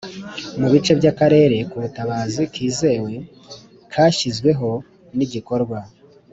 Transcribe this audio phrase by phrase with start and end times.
[0.59, 3.13] Mu bice by akarere k ubutabazi kizewe
[3.91, 4.69] kashyizweho
[5.17, 5.79] n igikorwa